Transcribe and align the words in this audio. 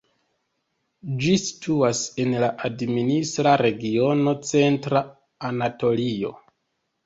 Ĝi 1.25 1.35
situas 1.41 2.01
en 2.23 2.33
la 2.45 2.49
administra 2.71 3.55
regiono 3.65 4.37
Centra 4.55 5.07
Anatolio. 5.55 6.37